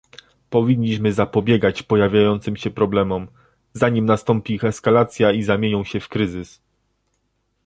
Powinniśmy 0.49 1.13
zapobiegać 1.13 1.83
pojawiającym 1.83 2.57
się 2.57 2.69
problemom, 2.71 3.27
zanim 3.73 4.05
nastąpi 4.05 4.53
ich 4.53 4.63
eskalacja 4.63 5.31
i 5.31 5.43
zamienią 5.43 5.83
się 5.83 5.99
w 5.99 6.09
kryzys 6.09 6.61